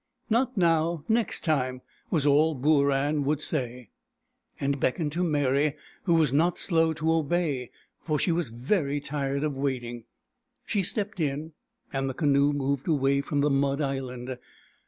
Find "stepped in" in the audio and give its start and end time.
10.81-11.53